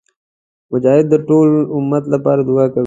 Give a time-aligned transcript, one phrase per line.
[0.71, 2.79] مجاهد د ټول امت لپاره دعا کوي.